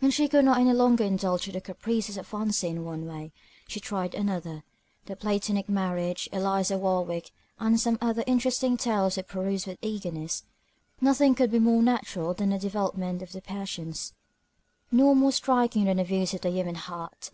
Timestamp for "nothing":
11.00-11.34